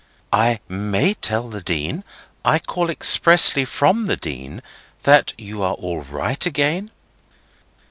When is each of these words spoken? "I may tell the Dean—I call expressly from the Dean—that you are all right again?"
"I 0.33 0.59
may 0.67 1.13
tell 1.13 1.47
the 1.47 1.61
Dean—I 1.61 2.57
call 2.57 2.89
expressly 2.89 3.65
from 3.65 4.07
the 4.07 4.17
Dean—that 4.17 5.35
you 5.37 5.61
are 5.61 5.75
all 5.75 6.01
right 6.01 6.43
again?" 6.43 6.89